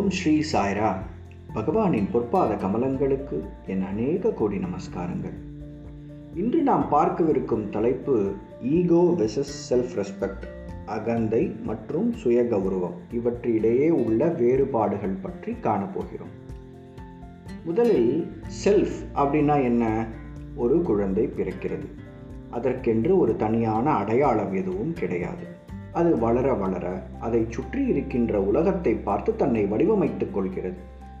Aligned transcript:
ஓம் 0.00 0.10
ஸ்ரீ 0.10 0.42
சாய்ரா. 0.52 0.96
பகவானின் 1.54 2.08
பொற்பாத 2.12 2.56
கமலங்களுக்கு 2.56 3.44
என் 3.66 3.82
அநேக 3.82 4.30
கோடி 4.30 4.56
நமஸ்காரங்கள். 4.56 5.32
இன்று 6.34 6.62
நாம் 6.62 6.88
பார்க்கவிருக்கும் 6.92 7.68
தலைப்பு 7.68 8.32
ஈகோ 8.62 9.14
வெசஸ் 9.18 9.52
செல்ஃப் 9.70 9.96
ரெஸ்பெக்ட் 9.96 10.42
அகந்தை 10.86 11.62
மற்றும் 11.62 12.12
சுய 12.12 12.42
கௌரவம் 12.42 12.94
இவற்றிடையே 13.12 13.90
உள்ள 13.90 14.28
வேறுபாடுகள் 14.28 15.16
பற்றி 15.22 15.52
காணப்போகிறோம். 15.52 16.50
முதலில் 17.64 18.32
செல்ஃப் 18.64 19.06
அப்படின்னா 19.14 19.62
என்ன? 19.62 20.06
ஒரு 20.56 20.82
குழந்தை 20.82 21.26
பிறக்கிறது. 21.26 21.86
அதற்கென்று 22.50 23.18
ஒரு 23.18 23.36
தனியான 23.36 23.90
அடையாளம் 23.90 24.52
எதுவும் 24.52 24.92
கிடையாது. 24.92 25.49
அது 25.92 26.18
வளர 26.18 26.54
வளர 26.54 27.02
அதை 27.20 27.46
சுற்றி 27.48 27.86
இருக்கின்ற 27.86 28.40
உலகத்தை 28.40 28.94
பார்த்து 28.94 29.36
தன்னை 29.36 29.64
வடிவமைத்துக் 29.64 30.32
கொள்கிறது. 30.32 30.76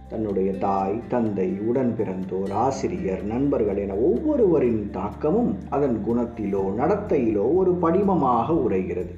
தன்னுடைய 0.08 0.52
தாய் 0.52 1.00
தந்தை 1.08 1.58
உடன் 1.66 1.94
பிறந்தோர் 1.98 2.52
ஆசிரியர் 2.52 3.22
நண்பர்கள் 3.22 3.76
என 3.76 3.94
ஒவ்வொருவரின் 3.94 4.90
தாக்கமும் 4.90 5.58
அதன் 5.68 6.02
குணத்திலோ 6.08 6.62
நடத்தையிலோ 6.78 7.54
ஒரு 7.54 7.78
படிமமாக 7.82 8.52
உரைகிறது 8.52 9.14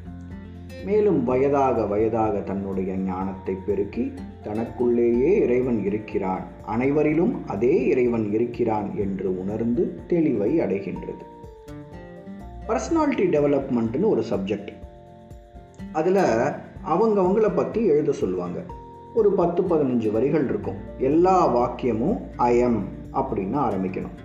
மேலும் 0.84 1.24
வயதாக 1.24 1.86
வயதாக 1.86 2.40
தன்னுடைய 2.40 2.94
ஞானத்தை 2.94 3.54
பெருக்கி 3.66 4.12
தனக்குள்ளேயே 4.42 5.40
இறைவன் 5.42 5.84
இருக்கிறான். 5.84 6.42
அனைவரிலும் 6.66 7.34
அதே 7.46 7.86
இறைவன் 7.86 8.32
இருக்கிறான் 8.32 8.96
என்று 8.96 9.40
உணர்ந்து 9.40 9.98
தெளிவை 10.08 10.50
அடைகின்றது. 10.60 11.24
பர்சனாலிட்டி 12.68 13.26
டெவலப்மெண்ட்னு 13.36 14.08
ஒரு 14.08 14.24
சப்ஜெக்ட். 14.30 14.72
அதில் 15.92 16.20
அவங்கவுங்கள 16.86 17.54
பற்றி 17.54 17.86
எழுத 17.86 18.12
சொல்லுவாங்க. 18.12 18.62
ஒரு 19.14 19.32
பத்து 19.32 19.62
பதினஞ்சு 19.62 20.10
வரிகள் 20.10 20.48
இருக்கும். 20.48 20.76
எல்லா 20.98 21.56
வாக்கியமும் 21.56 22.20
ஐஎம் 22.38 22.80
அப்படின்னு 23.12 23.58
ஆரம்பிக்கணும். 23.66 24.16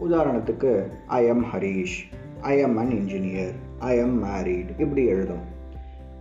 உதாரணத்துக்கு 0.00 0.90
I 1.06 1.26
am 1.26 1.44
Harish 1.44 1.96
I 2.40 2.58
am 2.58 2.76
an 2.76 2.88
engineer 2.88 3.54
I 3.78 3.96
am 3.96 4.24
married 4.24 4.80
இப்படி 4.80 5.04
எழுதும் 5.04 5.44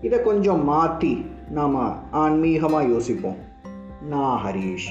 இதை 0.01 0.21
கொஞ்சம் 0.21 0.63
மாற்றி 0.63 1.25
நாம் 1.49 2.03
ஆன்மீகமாக 2.13 2.89
யோசிப்போம். 2.89 3.37
நான் 4.09 4.45
ஹரீஷ் 4.45 4.87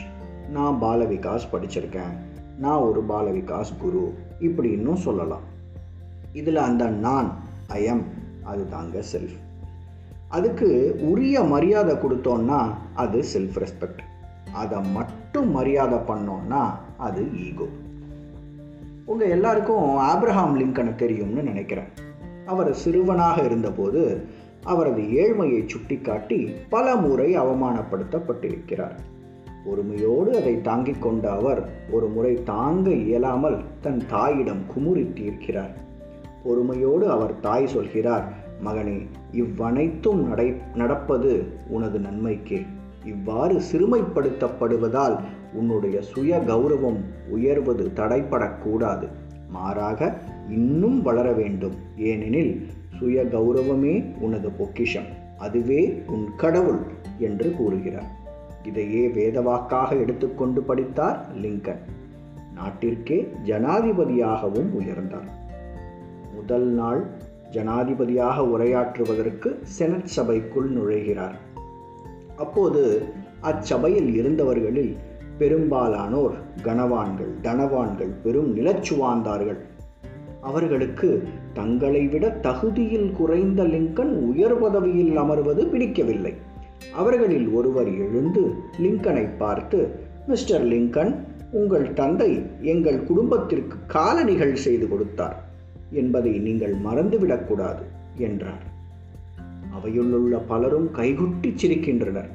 நான் 0.50 0.78
பாலவிகாஸ் 0.82 1.48
படிச்சிருக்கேன். 1.52 2.14
நான் 2.58 2.78
ஒரு 2.78 3.04
பாலவிகாஸ் 3.08 3.72
குரு 3.78 4.14
இப்படி 4.40 4.70
இன்னும் 4.70 4.96
சொல்லலாம். 4.96 5.42
இதில் 6.32 6.56
அந்த 6.56 6.86
நான் 6.86 7.34
ஐஎம் 7.70 8.02
அது 8.42 8.68
தாங்க 8.68 9.02
செல்ஃப் 9.12 9.44
அதுக்கு 10.36 10.68
உரிய 11.10 11.42
மரியாதை 11.54 11.94
கொடுத்தோன்னா 11.96 12.60
அது 12.94 13.18
செல்ஃப் 13.34 13.58
ரெஸ்பெக்ட் 13.62 14.02
அதை 14.52 14.78
மட்டும் 14.92 15.50
மரியாதை 15.50 15.98
பண்ணோன்னா 15.98 16.62
அது 16.98 17.22
ஈகோ 17.46 17.68
உங்கள் 19.04 19.30
எல்லாருக்கும் 19.30 19.84
ஆப்ரஹாம் 20.12 20.54
லிங்கனை 20.60 20.94
தெரியும்னு 20.94 21.42
நினைக்கிறேன். 21.42 21.90
அவர் 22.46 22.70
சிறுவனாக 22.74 23.42
இருந்தபோது 23.42 24.02
அவரது 24.64 25.02
ஏழ்மையை 25.24 25.60
சுட்டிக்காட்டி 25.66 26.38
பல 26.68 26.96
முறை 26.96 27.28
அவமானப்படுத்தப்பட்டிருக்கிறார். 27.38 28.96
பொறுமையோடு 29.66 30.30
அதை 30.40 30.54
தாங்கிக் 30.60 31.02
கொண்ட 31.02 31.24
அவர் 31.30 31.62
ஒரு 31.90 32.08
முறை 32.08 32.32
தாங்க 32.44 32.90
இயலாமல் 33.04 33.58
தன் 33.80 34.02
தாயிடம் 34.08 34.62
குமுறி 34.74 35.04
தீர்க்கிறார். 35.18 35.74
பொறுமையோடு 36.44 37.06
அவர் 37.10 37.34
தாய் 37.40 37.72
சொல்கிறார் 37.76 38.26
மகனே 38.64 39.06
இவ்வனைத்தும் 39.32 40.26
நடை 40.26 40.54
நடப்பது 40.74 41.44
உனது 41.68 41.98
நன்மைக்கே. 41.98 42.66
இவ்வாறு 43.04 43.60
சிறுமைப்படுத்தப்படுவதால் 43.72 45.20
உன்னுடைய 45.52 46.02
சுய 46.02 46.42
கௌரவம் 46.46 47.00
உயர்வது 47.28 47.90
தடைப்படக்கூடாது 47.96 49.08
மாறாக 49.48 50.18
இன்னும் 50.48 51.02
வளர 51.02 51.32
வேண்டும். 51.32 51.74
ஏனெனில் 51.96 52.66
சுய 52.98 53.22
கௌரவமே 53.22 54.14
உனது 54.20 54.50
பொக்கிஷம். 54.50 55.06
அதுவே 55.38 56.02
உன் 56.06 56.28
கடவுள் 56.36 56.78
என்று 57.18 57.52
கூறுகிறார். 57.52 58.10
இதையே 58.64 59.08
வேதவாக்காக 59.08 59.98
எடுத்துக்கொண்டு 59.98 60.62
படித்தார் 60.62 61.26
லிங்கன். 61.42 61.78
நாட்டிற்கே 62.54 63.28
ஜனாதிபதியாகவும் 63.44 64.70
உயர்ந்தார். 64.80 65.30
முதல் 66.34 66.66
நாள் 66.66 67.06
ஜனாதிபதியாக 67.50 68.42
உரையாற்றுவதற்கு 68.42 69.56
செனட் 69.62 70.10
சபைக்குள் 70.16 70.72
நுழைகிறார். 70.72 71.34
அப்போது 72.36 73.02
அச்சபையில் 73.40 74.24
இருந்தவர்களில் 74.24 74.96
பெரும்பாலானோர் 75.38 76.32
கனவான்கள் 76.62 77.32
தனவான்கள் 77.42 78.12
பெரும் 78.22 78.56
நிலச்சுவாந்தார்கள். 78.56 79.56
அவர்களுக்கு 80.40 81.28
தங்களை 81.52 82.06
விட 82.06 82.28
தகுதியில் 82.28 83.12
குறைந்த 83.12 83.62
லிங்கன் 83.62 84.12
உயர் 84.12 84.58
பதவியில் 84.60 85.18
அமர்வது 85.18 85.66
பிடிக்கவில்லை. 85.66 86.34
அவர்களில் 86.92 87.48
ஒருவர் 87.48 87.96
எழுந்து 87.96 88.52
லிங்கனை 88.78 89.36
பார்த்து 89.38 89.88
மிஸ்டர் 90.26 90.64
லிங்கன் 90.64 91.16
உங்கள் 91.50 91.92
தந்தை 91.92 92.42
எங்கள் 92.60 93.04
குடும்பத்திற்கு 93.04 93.76
காலணிகள் 93.86 94.54
செய்து 94.54 94.88
கொடுத்தார். 94.88 95.45
என்பதை 95.90 96.38
நீங்கள் 96.38 96.74
மறந்துவிடக்கூடாது 96.74 97.82
என்றார். 98.16 98.74
அவையுள்ள 99.72 100.38
பலரும் 100.38 100.90
கைகுட்டி 100.90 101.54
சிரிக்கின்றனர். 101.62 102.28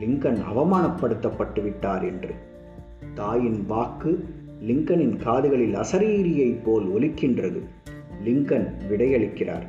லிங்கன் 0.00 0.38
அவமானப்படுத்தப்பட்டு 0.54 1.62
விட்டார் 1.62 2.04
என்று. 2.04 2.30
தாயின் 3.14 3.64
வாக்கு 3.66 4.24
லிங்கனின் 4.66 5.16
காதுகளில் 5.16 5.74
அசரீரியைப் 5.74 6.62
போல் 6.64 6.88
ஒலிக்கின்றது. 6.92 7.58
லிங்கன் 8.24 8.70
விடையளிக்கிறார். 8.90 9.62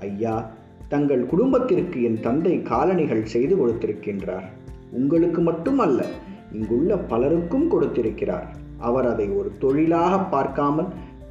ஐயா 0.00 0.50
தங்கள் 0.88 1.26
குடும்பத்திற்கு 1.26 2.02
என் 2.02 2.20
தந்தை 2.20 2.62
காலணிகள் 2.62 3.24
செய்து 3.24 3.56
கொடுத்திருக்கின்றார். 3.56 4.44
உங்களுக்கு 4.90 5.40
மட்டுமல்ல 5.40 6.04
இங்குள்ள 6.52 6.96
பலருக்கும் 6.96 7.68
கொடுத்திருக்கிறார். 7.68 8.56
அவர் 8.78 9.06
அதை 9.06 9.28
ஒரு 9.28 9.52
தொழிலாக 9.58 10.18
பார்க்காமல் 10.18 10.86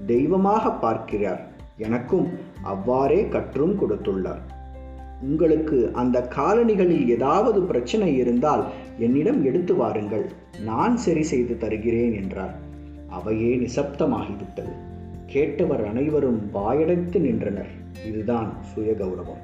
தெய்வமாக 0.05 0.71
பார்க்கிறார். 0.71 1.47
எனக்கும் 1.77 2.29
அவ்வாறே 2.63 3.27
கற்றும் 3.27 3.75
கொடுத்துள்ளார். 3.79 4.41
உங்களுக்கு 5.21 5.89
அந்த 5.93 6.27
காலணிகளில் 6.35 7.07
ஏதாவது 7.07 7.61
பிரச்சனை 7.61 8.17
இருந்தால் 8.17 8.63
என்னிடம் 8.97 9.43
எடுத்து 9.43 9.75
வாருங்கள். 9.75 10.31
நான் 10.63 10.97
சரி 10.97 11.23
செய்து 11.23 11.57
தருகிறேன் 11.57 12.13
என்றார். 12.13 12.55
அவையே 13.09 13.55
நிசப்தமாகிவிட்டது. 13.55 14.73
கேட்டவர் 15.27 15.87
அனைவரும் 15.87 16.49
வாயடைத்து 16.53 17.19
நின்றனர். 17.19 17.71
இதுதான் 18.05 18.53
சுய 18.61 18.91
கௌரவம் 18.91 19.43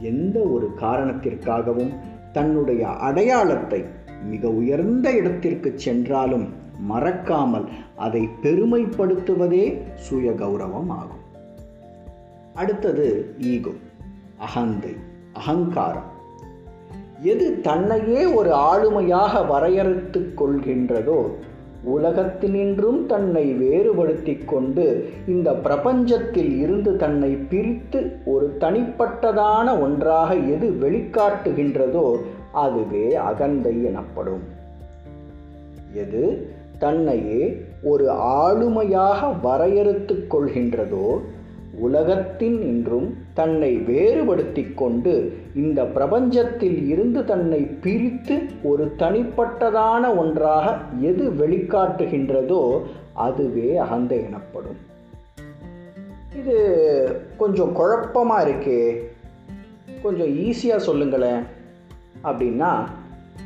எந்த 0.00 0.40
ஒரு 0.40 0.74
காரணத்திற்காகவும் 0.80 1.94
தன்னுடைய 2.32 2.88
அடையாளத்தை 2.88 3.84
மிக 4.30 4.48
உயர்ந்த 4.48 5.10
இடத்திற்கு 5.10 5.72
சென்றாலும் 5.74 6.48
மறக்காமல் 6.80 7.64
அதை 7.96 8.28
பெருமைப்படுத்துவதே 8.42 9.80
சுய 9.94 10.30
கௌரவம் 10.30 10.88
ஆகும் 10.88 11.18
அடுத்தது 12.54 13.34
ஈகோ 13.38 13.70
அகந்தை 14.38 14.96
அகங்காரம். 15.32 16.18
எது 17.20 17.60
தன்னையே 17.60 18.24
ஒரு 18.24 18.50
ஆளுமையாக 18.50 19.46
வரையறுத்து 19.46 20.34
கொள்கின்றதோ 20.36 21.34
உலகத்தினின்றும் 21.86 23.06
தன்னை 23.06 23.52
வேறுபடுத்தி 23.52 24.38
கொண்டு 24.38 25.10
இந்த 25.26 25.52
பிரபஞ்சத்தில் 25.52 26.58
இருந்து 26.58 26.96
தன்னை 26.96 27.30
பிரித்து 27.30 28.18
ஒரு 28.24 28.56
தனிப்பட்டதான 28.60 29.80
ஒன்றாக 29.80 30.34
எது 30.34 30.70
வெளிக்காட்டுகின்றதோ 30.80 32.18
அதுவே 32.52 33.14
அகந்தை 33.14 33.84
எனப்படும். 33.84 34.42
எது? 35.94 36.54
தன்னையே 36.80 37.64
ஒரு 37.82 38.06
ஆளுமையாக 38.12 39.40
வரையறுத்து 39.42 40.26
கொள்கின்றதோ 40.30 41.20
உலகத்தின் 41.74 42.62
இன்றும் 42.62 43.16
தன்னை 43.34 43.76
வேறுபடுத்தி 43.76 44.72
கொண்டு 44.74 45.32
இந்த 45.54 45.82
பிரபஞ்சத்தில் 45.82 46.88
இருந்து 46.88 47.24
தன்னை 47.24 47.60
பிரித்து 47.60 48.42
ஒரு 48.62 48.94
தனிப்பட்டதான 48.98 50.16
ஒன்றாக 50.16 50.76
எது 51.00 51.30
வெளிக்காட்டுகின்றதோ 51.30 52.82
அதுவே 53.12 53.76
அகந்தை 53.76 54.22
எனப்படும். 54.22 54.76
இது 56.38 56.56
கொஞ்சம் 57.38 57.72
குழப்பமாக 57.72 58.48
இருக்கே. 58.48 58.96
கொஞ்சம் 60.02 60.38
ஈஸியாக 60.38 60.76
சொல்லுங்களேன். 60.76 61.42
அப்படின்னா 62.24 62.84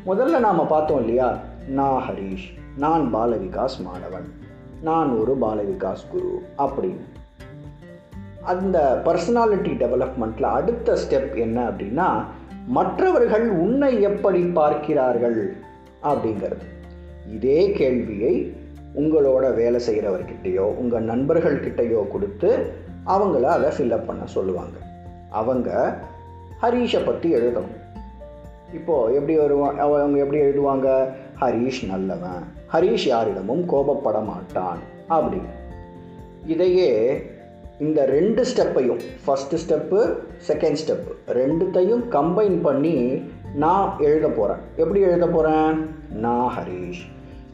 முதல்ல 0.06 0.38
நாம் 0.38 0.68
பார்த்தோம் 0.68 0.98
இல்லையா? 0.98 1.38
நான் 1.68 2.02
ஹரீஷ் 2.08 2.62
நான் 2.76 3.14
பாலவிகாஸ் 3.14 3.80
மாணவன். 3.82 4.32
நான் 4.82 5.18
ஒரு 5.18 5.36
பாலவிகாஸ் 5.40 6.08
குரு 6.10 6.42
அப்படின்னு. 6.58 7.04
அந்த 8.42 9.02
பர்சனாலிட்டி 9.04 9.76
டெவலப்மெண்ட்டில் 9.78 10.42
அடுத்த 10.42 10.98
ஸ்டெப் 11.08 11.36
என்ன 11.36 11.68
அப்படின்னா 11.68 12.24
மற்றவர்கள் 12.66 13.48
உன்னை 13.48 14.02
எப்படி 14.02 14.42
பார்க்கிறார்கள் 14.42 15.54
அப்படிங்கிறது. 16.02 16.64
இதே 17.30 17.72
கேள்வியை 17.72 18.56
உங்களோட 18.96 19.54
வேலை 19.54 19.80
செய்கிறவர்கிட்டயோ 19.90 20.58
உங்கள் 20.58 21.04
நண்பர்கள்கிட்டயோ 21.04 22.08
கொடுத்து 22.08 22.72
அவங்கள 23.06 23.42
அதை 23.42 23.70
ஃபில்லப் 23.70 24.04
பண்ண 24.04 24.26
சொல்லுவாங்க. 24.26 24.78
அவங்க 25.30 25.98
ஹரீஷை 26.62 27.06
பற்றி 27.06 27.34
எழுதணும். 27.34 27.82
இப்போது 28.74 29.14
எப்படி 29.14 29.36
வருவாங்க 29.36 29.82
அவங்க 29.82 30.18
எப்படி 30.18 30.40
எழுதுவாங்க? 30.42 31.12
ஹரீஷ் 31.40 31.86
நல்லவன். 31.86 32.53
ஹரீஷ் 32.72 33.06
யாரிடமும் 33.06 33.62
கோபப்பட 33.68 34.24
மாட்டான் 34.24 34.78
அப்படி 35.08 35.40
இதையே 36.46 36.90
இந்த 37.78 38.04
ரெண்டு 38.04 38.42
ஸ்டெப்பையும் 38.42 39.00
ஃபஸ்ட்டு 39.24 39.58
ஸ்டெப்பு 39.64 40.00
செகண்ட் 40.48 40.78
ஸ்டெப்பு 40.82 41.12
ரெண்டுத்தையும் 41.28 42.02
கம்பைன் 42.10 42.60
பண்ணி 42.62 43.22
நான் 43.54 43.94
எழுத 43.98 44.28
போகிறேன் 44.28 44.62
எப்படி 44.76 45.00
எழுத 45.00 45.26
போகிறேன் 45.26 45.90
நான் 46.10 46.50
ஹரீஷ். 46.56 47.02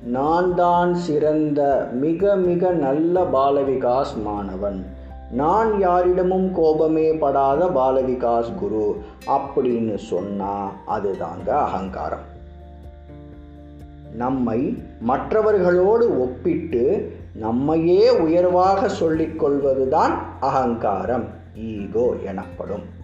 நான் 0.05 0.55
தான் 0.55 0.95
சிறந்த 0.95 1.89
மிக 1.93 2.35
மிக 2.37 2.71
நல்ல 2.71 3.23
பாலவிகாஸ் 3.23 4.13
மாணவன். 4.25 4.87
நான் 5.31 5.79
யாரிடமும் 5.81 6.53
கோபமே 6.53 7.13
படாத 7.13 7.67
பாலவிகாஸ் 7.67 8.51
குரு 8.55 8.97
அப்படின்னு 9.27 9.97
சொன்னால் 9.97 10.71
அதுதாங்க 10.89 11.49
அகங்காரம். 11.49 12.27
நம்மை 14.15 14.83
மற்றவர்களோடு 15.01 16.21
ஒப்பிட்டு 16.21 17.13
நம்மையே 17.35 18.11
உயர்வாக 18.11 18.89
சொல்லிக் 18.89 19.39
கொள்வதுதான் 19.39 20.23
அகங்காரம் 20.41 21.25
ஈகோ 21.55 22.15
எனப்படும். 22.25 22.99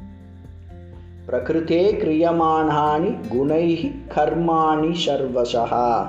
பிரகிருத்தே 1.28 1.94
கிரியமானானி 1.94 3.16
குணைகி 3.32 3.94
கர்மாணி 4.14 4.94
சர்வசா 5.06 6.06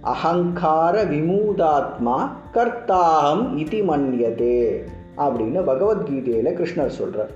அகங்கார 0.00 1.04
விமூதாத்மா 1.04 2.28
கர்த்தாகம் 2.54 3.48
இதி 3.56 3.82
மன்யதே 3.82 4.82
அப்படின்னு 5.16 5.62
பகவத்கீதையில் 5.64 6.56
கிருஷ்ணர் 6.56 6.86
சொல்கிறார் 6.86 7.30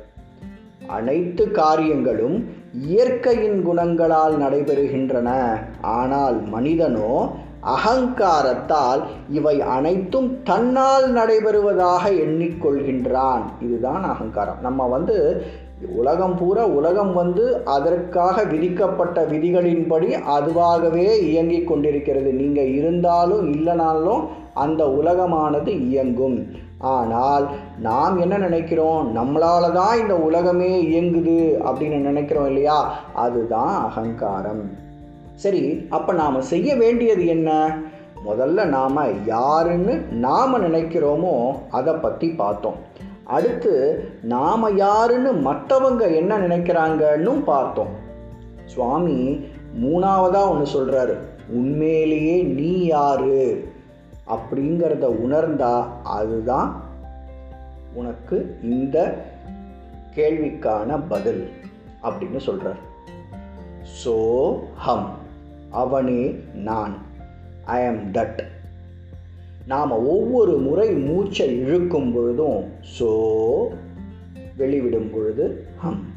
அனைத்து 0.87 1.51
காரியங்களும் 1.51 2.47
இயற்கையின் 2.73 3.63
குணங்களால் 3.63 4.37
நடைபெறுகின்றன. 4.39 5.59
ஆனால் 5.81 6.49
மனிதனோ 6.49 7.31
அகங்காரத்தால் 7.63 9.03
இவை 9.31 9.61
அனைத்தும் 9.61 10.43
தன்னால் 10.43 11.13
நடைபெறுவதாக 11.13 12.05
எண்ணிக்கொள்கின்றான். 12.05 13.43
இதுதான் 13.61 14.05
அகங்காரம். 14.05 14.61
நம்ம 14.61 14.87
வந்து 14.87 15.43
உலகம் 15.97 16.37
பூரா 16.37 16.67
உலகம் 16.67 17.13
வந்து 17.13 17.65
அதற்காக 17.65 18.45
விதிக்கப்பட்ட 18.45 19.25
விதிகளின்படி 19.25 20.17
அதுவாகவே 20.39 21.21
இயங்கிக் 21.21 21.67
கொண்டிருக்கிறது. 21.67 22.33
நீங்கள் 22.33 22.75
இருந்தாலும் 22.75 23.53
இல்லைனாலும் 23.53 24.27
அந்த 24.55 24.85
உலகமானது 24.85 25.69
இயங்கும். 25.69 26.47
ஆனால் 26.81 27.49
நாம் 27.81 28.19
என்ன 28.19 28.39
நினைக்கிறோம்? 28.39 29.17
நம்மளால 29.17 29.73
தான் 29.73 29.99
இந்த 29.99 30.17
உலகமே 30.17 30.85
இயங்குது 30.85 31.59
அப்படின்னு 31.65 31.97
நினைக்கிறோம் 31.97 32.47
இல்லையா? 32.47 32.99
அதுதான் 33.15 33.91
அகங்காரம். 33.91 34.71
சரி 35.35 35.87
அப்போ 35.91 36.13
நாம் 36.13 36.41
செய்ய 36.41 36.77
வேண்டியது 36.77 37.27
என்ன? 37.27 37.79
முதல்ல 38.27 38.65
நாம் 38.65 39.27
யாருன்னு 39.27 40.01
நாம் 40.11 40.63
நினைக்கிறோமோ 40.63 41.55
அதை 41.71 41.95
பற்றி 41.95 42.29
பார்த்தோம். 42.29 42.75
அடுத்து 43.25 44.05
நாம் 44.23 44.77
யாருன்னு 44.77 45.33
மற்றவங்க 45.33 46.15
என்ன 46.15 46.39
நினைக்கிறாங்கன்னு 46.39 47.45
பார்த்தோம். 47.45 48.09
சுவாமி 48.65 49.45
மூணாவதாக 49.83 50.49
ஒன்று 50.49 50.67
சொல்கிறாரு 50.75 51.17
உண்மையிலேயே 51.49 52.43
நீ 52.43 52.85
யாரு? 52.85 53.69
அப்படிங்கிறத 54.31 55.05
உணர்ந்தா 55.05 56.01
அதுதான் 56.03 56.83
உனக்கு 57.95 58.59
இந்த 58.63 59.25
கேள்விக்கான 60.15 61.01
பதில் 61.09 61.49
அப்படின்னு 62.03 62.37
சொல்கிறார் 62.37 62.89
ஸோ 64.05 64.15
ஹம் 64.77 65.11
அவனே 65.71 66.39
நான் 66.55 66.95
ஐ 67.65 67.87
ஆம் 67.87 68.13
தட். 68.13 68.41
நாம் 69.67 69.91
ஒவ்வொரு 69.91 70.59
முறை 70.59 70.93
மூச்சை 70.93 71.59
இழுக்கும் 71.59 72.13
பொழுதும் 72.13 72.65
ஸோ 72.99 73.09
வெளிவிடும் 74.59 75.13
பொழுது 75.13 75.67
ஹம் 75.79 76.09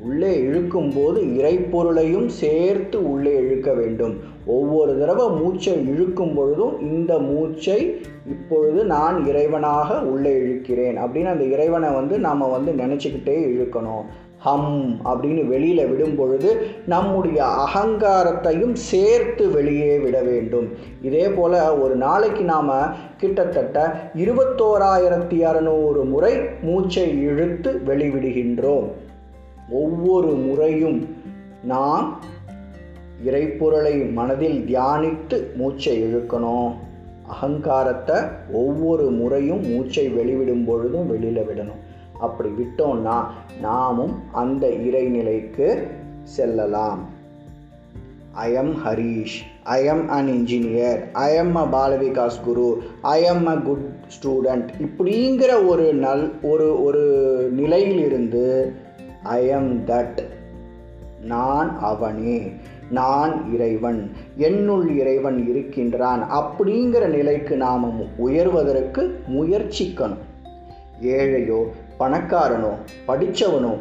உள்ளே 0.00 0.40
இழுக்கும் 0.40 0.92
போது 0.94 1.22
இறைப்பொருளையும் 1.22 2.26
சேர்த்து 2.26 3.10
உள்ளே 3.10 3.36
இழுக்க 3.36 3.72
வேண்டும். 3.72 4.29
ஒவ்வொரு 4.46 4.98
தடவை 4.98 5.30
மூச்சை 5.30 5.88
இழுக்கும் 5.88 6.34
பொழுதும் 6.34 6.80
இந்த 6.80 7.18
மூச்சை 7.18 8.00
இப்பொழுது 8.26 8.84
நான் 8.84 9.24
இறைவனாக 9.24 10.02
உள்ளே 10.02 10.36
இழுக்கிறேன் 10.36 10.96
அப்படின்னு 10.96 11.24
அந்த 11.24 11.44
இறைவனை 11.44 11.90
வந்து 11.90 12.18
நாம் 12.18 12.50
வந்து 12.50 12.72
நினச்சிக்கிட்டே 12.72 13.46
இழுக்கணும். 13.50 14.04
ஹம் 14.38 15.00
அப்படின்னு 15.04 15.46
வெளியில் 15.46 15.88
விடும் 15.88 16.16
பொழுது 16.16 16.56
நம்முடைய 16.86 17.44
அகங்காரத்தையும் 17.44 18.72
சேர்த்து 18.72 19.50
வெளியே 19.50 19.98
விட 19.98 20.22
வேண்டும். 20.22 20.68
இதே 21.02 21.28
போல் 21.28 21.78
ஒரு 21.78 21.96
நாளைக்கு 21.96 22.44
நாம் 22.44 22.94
கிட்டத்தட்ட 23.16 24.10
இருபத்தோராயிரத்தி 24.16 25.44
அறநூறு 25.44 26.04
முறை 26.04 26.32
மூச்சை 26.62 27.20
இழுத்து 27.20 27.80
வெளிவிடுகின்றோம். 27.86 28.88
ஒவ்வொரு 29.70 30.26
முறையும் 30.26 31.08
நாம் 31.64 32.18
இறைப்பொருளை 33.26 34.12
மனதில் 34.12 34.58
தியானித்து 34.68 35.54
மூச்சை 35.54 36.04
இழுக்கணும். 36.04 36.72
அகங்காரத்தை 37.28 38.16
ஒவ்வொரு 38.52 39.10
முறையும் 39.10 39.66
மூச்சை 39.66 40.08
வெளிவிடும் 40.08 40.64
பொழுதும் 40.66 41.08
வெளியில் 41.08 41.42
விடணும். 41.42 41.80
அப்படி 42.20 42.48
விட்டோம்னா 42.48 43.24
நாமும் 43.60 44.14
அந்த 44.32 44.66
இறைநிலைக்கு 44.66 45.82
செல்லலாம். 46.22 47.18
I 48.32 48.52
am 48.52 48.74
Harish 48.84 49.36
I 49.62 49.84
am 49.84 50.08
an 50.08 50.28
engineer 50.28 51.00
I 51.12 51.34
am 51.34 51.56
a 51.56 51.64
Balvikas 51.64 52.36
guru 52.44 52.82
I 53.02 53.22
am 53.22 53.46
a 53.46 53.56
good 53.56 53.86
student 54.14 54.68
இப்படிங்கிற 54.80 55.66
ஒரு 55.66 55.94
நல் 55.94 56.32
ஒரு 56.42 56.82
ஒரு 56.82 57.04
நிலையிலிருந்து 57.52 58.72
ஐ 59.22 59.46
எம் 59.46 59.84
தட் 59.86 60.20
நான் 61.20 61.78
அவனே 61.80 62.52
நான் 62.90 63.52
இறைவன் 63.54 64.12
என்னுள் 64.36 64.96
இறைவன் 64.98 65.48
இருக்கின்றான் 65.48 66.30
அப்படிங்கிற 66.32 67.06
நிலைக்கு 67.06 67.56
நாம் 67.56 68.00
உயர்வதற்கு 68.00 69.10
முயற்சிக்கணும். 69.28 70.22
ஏழையோ 71.02 71.64
பணக்காரனோ 71.98 72.72
படித்தவனோ 73.08 73.76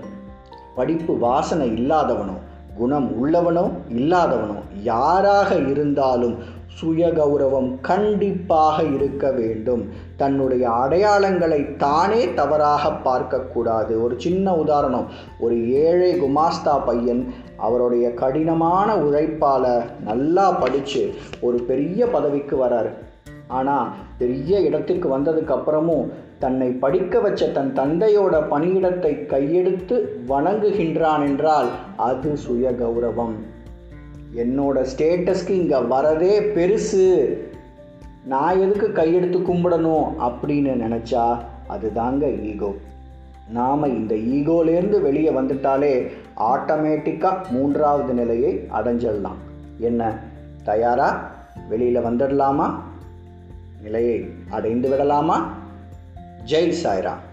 படிப்பு 0.75 1.17
வாசனை 1.17 1.69
இல்லாதவனோ 1.69 2.37
குணம் 2.79 3.09
உள்ளவனோ 3.19 3.65
இல்லாதவனோ 3.89 4.57
யாராக 4.83 5.49
இருந்தாலும் 5.71 6.35
சுய 6.77 7.07
கௌரவம் 7.07 7.69
கண்டிப்பாக 7.81 8.83
இருக்க 8.95 9.31
வேண்டும். 9.31 9.83
தன்னுடைய 10.17 10.65
அடையாளங்களை 10.83 11.59
தானே 11.75 12.21
தவறாக 12.33 12.91
பார்க்கக்கூடாது. 13.05 13.93
ஒரு 14.03 14.15
சின்ன 14.17 14.55
உதாரணம். 14.55 15.07
ஒரு 15.39 15.57
ஏழை 15.85 16.11
குமாஸ்தா 16.21 16.75
பையன் 16.85 17.23
அவருடைய 17.57 18.13
கடினமான 18.13 18.97
உழைப்பால் 18.97 19.71
நல்லா 20.05 20.47
படித்து 20.51 21.03
ஒரு 21.41 21.59
பெரிய 21.69 22.07
பதவிக்கு 22.07 22.57
வரார். 22.65 22.91
ஆனால் 23.49 23.91
பெரிய 24.17 24.59
இடத்திற்கு 24.59 25.07
வந்ததுக்கு 25.17 25.53
அப்புறமும் 25.57 26.09
தன்னை 26.39 26.67
படிக்க 26.71 27.19
வச்ச 27.19 27.47
தன் 27.47 27.71
தந்தையோட 27.75 28.35
பணியிடத்தை 28.51 29.13
கையெடுத்து 29.27 29.95
வணங்குகின்றான் 30.27 31.23
என்றால் 31.23 31.69
அது 31.97 32.37
சுய 32.37 32.71
கௌரவம் 32.71 33.35
என்னோட 34.35 34.85
ஸ்டேட்டஸ்க்கு 34.91 35.49
இங்கே 35.49 35.77
வரதே 35.77 36.33
பெருசு. 36.55 37.37
நான் 38.25 38.59
எதுக்கு 38.59 38.87
கையெடுத்து 38.87 39.39
கும்பிடணும் 39.39 40.07
அப்படின்னு 40.19 40.73
நினச்சா 40.85 41.25
அதுதாங்க 41.69 42.41
ஈகோ. 42.43 42.71
நாம் 43.49 43.83
இந்த 43.83 44.15
ஈகோலேருந்து 44.15 45.01
வெளியே 45.01 45.29
வந்துட்டாலே 45.29 45.93
ஆட்டோமேட்டிக்காக 46.37 47.49
மூன்றாவது 47.51 48.13
நிலையை 48.13 48.67
அடைஞ்சிடலாம் 48.73 49.39
என்ன 49.79 50.19
தயாரா? 50.63 51.09
வெளியில் 51.69 52.03
வந்துடலாமா? 52.03 52.67
நிலையை 53.81 54.29
அடைந்து 54.49 54.89
விடலாமா 54.89 55.57
ஜெய் 56.45 56.73
சாய்ராம். 56.83 57.23